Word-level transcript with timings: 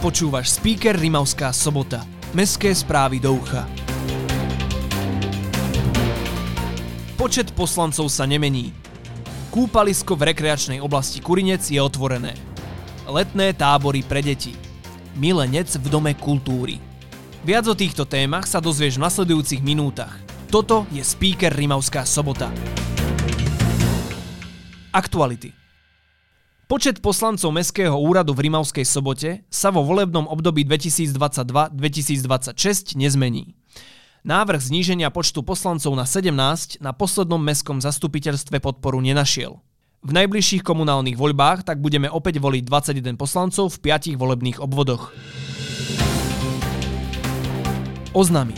Počúvaš 0.00 0.56
speaker 0.56 0.96
Rimavská 0.96 1.52
sobota. 1.52 2.08
Mestské 2.32 2.72
správy 2.72 3.20
do 3.20 3.36
ucha. 3.36 3.68
Počet 7.20 7.52
poslancov 7.52 8.08
sa 8.08 8.24
nemení. 8.24 8.72
Kúpalisko 9.52 10.16
v 10.16 10.32
rekreačnej 10.32 10.80
oblasti 10.80 11.20
Kurinec 11.20 11.68
je 11.68 11.76
otvorené. 11.76 12.32
Letné 13.04 13.52
tábory 13.52 14.00
pre 14.00 14.24
deti. 14.24 14.56
Milenec 15.20 15.68
v 15.76 15.92
Dome 15.92 16.16
kultúry. 16.16 16.80
Viac 17.44 17.68
o 17.68 17.76
týchto 17.76 18.08
témach 18.08 18.48
sa 18.48 18.56
dozvieš 18.56 18.96
v 18.96 19.04
nasledujúcich 19.04 19.60
minútach. 19.60 20.16
Toto 20.48 20.88
je 20.88 21.04
speaker 21.04 21.52
Rimavská 21.52 22.08
sobota. 22.08 22.48
Aktuality. 24.96 25.59
Počet 26.70 27.02
poslancov 27.02 27.50
Mestského 27.50 27.98
úradu 27.98 28.30
v 28.30 28.46
Rimavskej 28.46 28.86
sobote 28.86 29.42
sa 29.50 29.74
vo 29.74 29.82
volebnom 29.82 30.30
období 30.30 30.62
2022-2026 30.62 32.94
nezmení. 32.94 33.58
Návrh 34.22 34.70
zníženia 34.70 35.10
počtu 35.10 35.42
poslancov 35.42 35.90
na 35.98 36.06
17 36.06 36.78
na 36.78 36.94
poslednom 36.94 37.42
mestskom 37.42 37.82
zastupiteľstve 37.82 38.62
podporu 38.62 39.02
nenašiel. 39.02 39.58
V 40.06 40.10
najbližších 40.14 40.62
komunálnych 40.62 41.18
voľbách 41.18 41.66
tak 41.66 41.82
budeme 41.82 42.06
opäť 42.06 42.38
voliť 42.38 42.62
21 42.62 43.18
poslancov 43.18 43.74
v 43.74 43.90
5 43.90 44.14
volebných 44.14 44.62
obvodoch. 44.62 45.10
Oznamy 48.14 48.54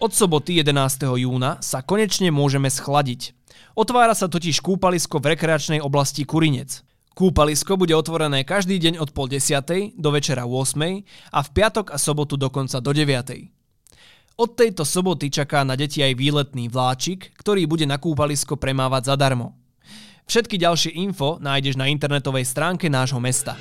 Od 0.00 0.08
soboty 0.08 0.56
11. 0.56 0.72
júna 1.20 1.60
sa 1.60 1.84
konečne 1.84 2.32
môžeme 2.32 2.72
schladiť. 2.72 3.36
Otvára 3.76 4.16
sa 4.16 4.30
totiž 4.30 4.64
kúpalisko 4.64 5.20
v 5.20 5.36
rekreačnej 5.36 5.80
oblasti 5.84 6.24
Kurinec. 6.24 6.80
Kúpalisko 7.16 7.80
bude 7.80 7.96
otvorené 7.96 8.44
každý 8.44 8.76
deň 8.76 9.00
od 9.00 9.16
pol 9.16 9.32
desiatej 9.32 9.96
do 9.96 10.12
večera 10.12 10.44
8 10.44 10.76
a 11.32 11.40
v 11.40 11.48
piatok 11.48 11.92
a 11.92 11.96
sobotu 11.96 12.36
dokonca 12.36 12.76
do 12.76 12.92
9. 12.92 14.36
Od 14.36 14.50
tejto 14.52 14.84
soboty 14.84 15.32
čaká 15.32 15.64
na 15.64 15.80
deti 15.80 16.04
aj 16.04 16.12
výletný 16.12 16.68
vláčik, 16.68 17.32
ktorý 17.40 17.64
bude 17.64 17.88
na 17.88 17.96
kúpalisko 17.96 18.60
premávať 18.60 19.16
zadarmo. 19.16 19.56
Všetky 20.28 20.60
ďalšie 20.60 20.92
info 20.92 21.40
nájdeš 21.40 21.80
na 21.80 21.88
internetovej 21.88 22.44
stránke 22.44 22.92
nášho 22.92 23.16
mesta. 23.16 23.56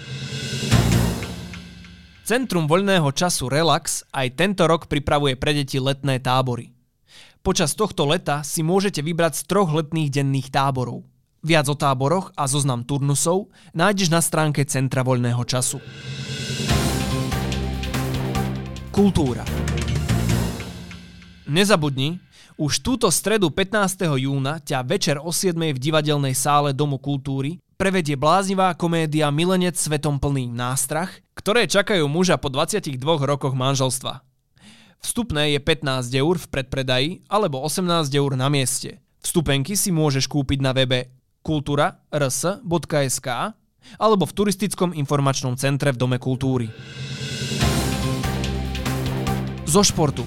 Centrum 2.28 2.68
voľného 2.68 3.08
času 3.16 3.48
Relax 3.48 4.04
aj 4.12 4.36
tento 4.36 4.68
rok 4.68 4.92
pripravuje 4.92 5.40
pre 5.40 5.56
deti 5.56 5.80
letné 5.80 6.20
tábory. 6.20 6.75
Počas 7.46 7.78
tohto 7.78 8.10
leta 8.10 8.42
si 8.42 8.66
môžete 8.66 9.06
vybrať 9.06 9.38
z 9.38 9.44
troch 9.46 9.70
letných 9.70 10.10
denných 10.10 10.50
táborov. 10.50 11.06
Viac 11.46 11.70
o 11.70 11.78
táboroch 11.78 12.34
a 12.34 12.50
zoznam 12.50 12.82
turnusov 12.82 13.54
nájdeš 13.78 14.10
na 14.10 14.18
stránke 14.18 14.66
Centra 14.66 15.06
voľného 15.06 15.46
času. 15.46 15.78
Kultúra 18.90 19.46
Nezabudni, 21.46 22.18
už 22.58 22.82
túto 22.82 23.14
stredu 23.14 23.54
15. 23.54 24.09
júna 24.18 24.58
ťa 24.58 24.82
večer 24.82 25.22
o 25.22 25.30
7. 25.30 25.54
v 25.54 25.78
divadelnej 25.78 26.34
sále 26.34 26.74
Domu 26.74 26.98
kultúry 26.98 27.62
prevedie 27.78 28.18
bláznivá 28.18 28.74
komédia 28.74 29.30
Milenec 29.30 29.78
svetom 29.78 30.18
plný 30.18 30.50
nástrach, 30.50 31.22
ktoré 31.38 31.70
čakajú 31.70 32.09
muža 32.09 32.42
po 32.42 32.50
22 32.50 32.98
rokoch 33.06 33.54
manželstva. 33.54 34.34
Vstupné 35.06 35.53
je 35.53 35.61
15 35.61 36.09
eur 36.17 36.34
v 36.34 36.48
predpredaji 36.50 37.09
alebo 37.30 37.61
18 37.61 38.09
eur 38.09 38.34
na 38.34 38.50
mieste. 38.50 38.98
Vstupenky 39.22 39.78
si 39.78 39.94
môžeš 39.94 40.25
kúpiť 40.25 40.66
na 40.66 40.73
webe 40.73 41.14
kultura.rs.sk 41.45 43.28
alebo 44.02 44.25
v 44.25 44.34
turistickom 44.34 44.97
informačnom 44.97 45.53
centre 45.62 45.94
v 45.94 45.97
Dome 46.02 46.17
kultúry. 46.17 46.73
Zo 49.69 49.85
športu. 49.85 50.25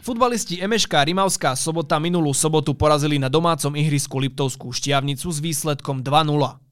Futbalisti 0.00 0.56
Emeška 0.64 1.04
Rimavská 1.04 1.52
sobota 1.52 2.00
minulú 2.00 2.32
sobotu 2.32 2.72
porazili 2.72 3.20
na 3.20 3.28
domácom 3.28 3.76
ihrisku 3.76 4.16
Liptovskú 4.16 4.72
šťavnicu 4.72 5.28
s 5.28 5.36
výsledkom 5.44 6.00
2-0. 6.00 6.67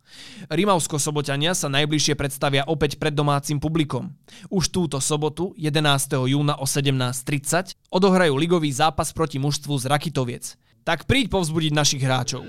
Rimavsko-sobotania 0.46 1.56
sa 1.56 1.66
najbližšie 1.72 2.14
predstavia 2.14 2.62
opäť 2.68 3.00
pred 3.00 3.14
domácim 3.14 3.56
publikom. 3.58 4.14
Už 4.52 4.70
túto 4.70 5.00
sobotu, 5.00 5.56
11. 5.58 5.82
júna 6.30 6.54
o 6.60 6.66
17.30, 6.68 7.76
odohrajú 7.90 8.36
ligový 8.36 8.70
zápas 8.70 9.10
proti 9.10 9.40
mužstvu 9.40 9.74
z 9.80 9.84
Rakitoviec. 9.90 10.44
Tak 10.86 11.10
príď 11.10 11.32
povzbudiť 11.34 11.72
našich 11.74 12.02
hráčov. 12.04 12.46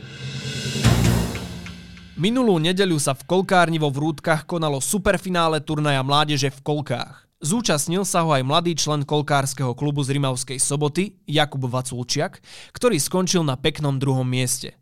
Minulú 2.17 2.57
nedeľu 2.57 2.97
sa 2.97 3.13
v 3.13 3.29
Kolkárni 3.29 3.77
vo 3.77 3.93
Vrútkach 3.93 4.49
konalo 4.49 4.81
superfinále 4.81 5.61
turnaja 5.61 6.01
mládeže 6.01 6.49
v 6.49 6.59
Kolkách. 6.65 7.29
Zúčastnil 7.37 8.01
sa 8.01 8.25
ho 8.25 8.33
aj 8.33 8.41
mladý 8.41 8.73
člen 8.73 9.05
kolkárskeho 9.05 9.77
klubu 9.77 10.01
z 10.01 10.17
Rimavskej 10.17 10.57
soboty, 10.57 11.21
Jakub 11.29 11.69
Vaculčiak, 11.69 12.41
ktorý 12.73 12.97
skončil 12.97 13.45
na 13.45 13.53
peknom 13.53 14.01
druhom 14.01 14.25
mieste. 14.25 14.73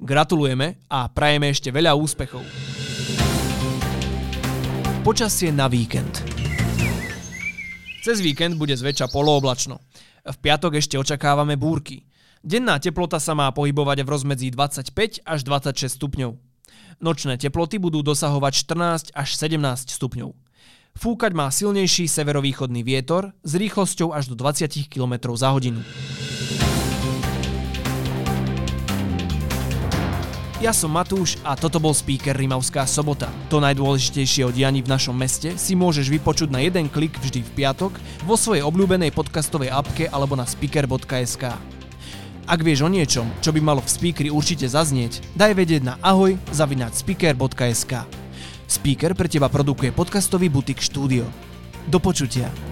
Gratulujeme 0.00 0.80
a 0.88 1.12
prajeme 1.12 1.52
ešte 1.52 1.68
veľa 1.68 1.92
úspechov. 1.92 2.40
Počasie 5.04 5.52
na 5.52 5.68
víkend. 5.68 6.24
Cez 8.00 8.24
víkend 8.24 8.56
bude 8.56 8.72
zväčša 8.72 9.12
polooblačno. 9.12 9.76
V 10.24 10.36
piatok 10.40 10.80
ešte 10.80 10.96
očakávame 10.96 11.60
búrky. 11.60 12.08
Denná 12.40 12.80
teplota 12.80 13.20
sa 13.20 13.36
má 13.36 13.52
pohybovať 13.52 14.00
v 14.00 14.08
rozmedzi 14.08 14.48
25 14.48 15.20
až 15.20 15.40
26 15.44 16.00
stupňov. 16.00 16.32
Nočné 17.04 17.36
teploty 17.36 17.76
budú 17.76 18.00
dosahovať 18.00 18.52
14 18.72 19.12
až 19.12 19.28
17 19.36 19.60
stupňov. 20.00 20.32
Fúkať 20.96 21.32
má 21.36 21.52
silnejší 21.52 22.08
severovýchodný 22.08 22.80
vietor 22.80 23.36
s 23.44 23.52
rýchlosťou 23.52 24.16
až 24.16 24.32
do 24.32 24.36
20 24.36 24.88
km 24.88 25.36
za 25.36 25.52
hodinu. 25.52 25.84
Ja 30.60 30.76
som 30.76 30.92
Matúš 30.92 31.40
a 31.40 31.56
toto 31.56 31.80
bol 31.80 31.96
speaker 31.96 32.36
Rimavská 32.36 32.84
sobota. 32.84 33.32
To 33.48 33.64
najdôležitejšie 33.64 34.44
o 34.44 34.52
dianí 34.52 34.84
v 34.84 34.92
našom 34.92 35.16
meste 35.16 35.56
si 35.56 35.72
môžeš 35.72 36.12
vypočuť 36.12 36.52
na 36.52 36.60
jeden 36.60 36.92
klik 36.92 37.16
vždy 37.16 37.40
v 37.40 37.50
piatok 37.64 37.96
vo 38.28 38.36
svojej 38.36 38.60
obľúbenej 38.68 39.08
podcastovej 39.16 39.72
apke 39.72 40.12
alebo 40.12 40.36
na 40.36 40.44
speaker.sk. 40.44 41.56
Ak 42.44 42.60
vieš 42.60 42.84
o 42.84 42.92
niečom, 42.92 43.24
čo 43.40 43.56
by 43.56 43.60
malo 43.64 43.80
v 43.80 43.88
speakeri 43.88 44.28
určite 44.28 44.68
zaznieť, 44.68 45.32
daj 45.32 45.56
vedieť 45.56 45.80
na 45.80 45.96
ahoj 46.04 46.36
zavináč 46.52 47.08
speaker.sk. 47.08 48.04
Speaker 48.68 49.16
pre 49.16 49.32
teba 49.32 49.48
produkuje 49.48 49.96
podcastový 49.96 50.52
butik 50.52 50.84
štúdio. 50.84 51.24
Do 51.88 52.04
počutia. 52.04 52.69